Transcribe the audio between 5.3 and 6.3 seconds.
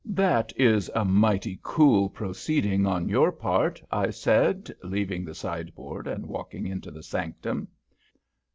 sideboard and